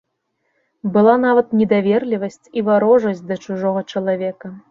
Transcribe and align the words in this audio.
Была 0.95 1.13
нават 1.25 1.51
недаверлівасць 1.59 2.49
і 2.61 2.65
варожасць 2.71 3.23
да 3.33 3.39
чужога 3.47 3.87
чалавека. 3.97 4.53